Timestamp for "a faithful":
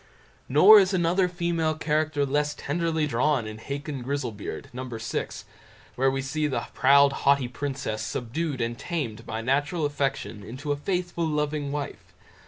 10.71-11.27